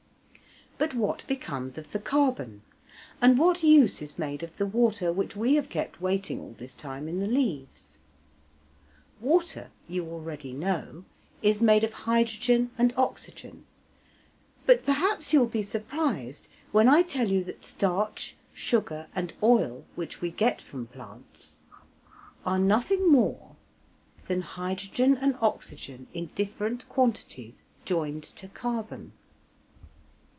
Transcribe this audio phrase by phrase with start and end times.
[0.83, 2.63] But what becomes of the carbon?
[3.21, 6.73] And what use is made of the water which we have kept waiting all this
[6.73, 7.99] time in the leaves?
[9.19, 11.05] Water, you already know,
[11.43, 13.67] is made of hydrogen and oxygen,
[14.65, 19.85] but perhaps you will be surprised when I tell you that starch, sugar, and oil,
[19.93, 21.59] which we get from plants,
[22.43, 23.55] are nothing more
[24.25, 29.11] than hydrogen and oxygen in different quantities joined to carbon.